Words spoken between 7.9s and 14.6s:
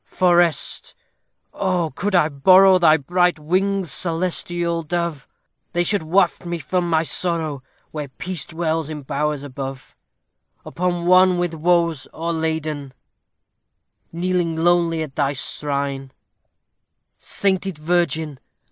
Where peace dwells in bowers above. Upon one with woes o'erladen, Kneeling